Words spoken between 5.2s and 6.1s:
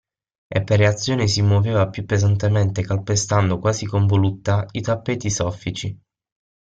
soffici.